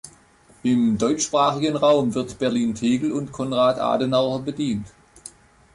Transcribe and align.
Im 0.63 0.97
deutschsprachigen 0.97 1.75
Raum 1.75 2.15
wird 2.15 2.39
Berlin-Tegel 2.39 3.11
und 3.11 3.31
Konrad-Adenauer 3.31 4.41
bedient. 4.41 4.87